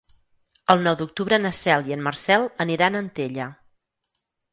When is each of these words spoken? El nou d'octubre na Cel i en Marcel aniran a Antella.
El 0.73 0.79
nou 0.85 0.95
d'octubre 1.01 1.37
na 1.43 1.51
Cel 1.57 1.85
i 1.91 1.95
en 1.97 2.01
Marcel 2.07 2.47
aniran 2.65 2.97
a 2.97 3.03
Antella. 3.07 3.47